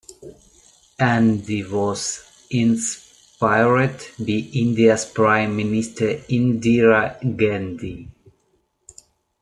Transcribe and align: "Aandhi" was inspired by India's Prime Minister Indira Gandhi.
"Aandhi" 0.99 1.69
was 1.71 2.23
inspired 2.49 3.99
by 4.17 4.31
India's 4.51 5.05
Prime 5.05 5.55
Minister 5.55 6.15
Indira 6.27 7.19
Gandhi. 7.37 8.07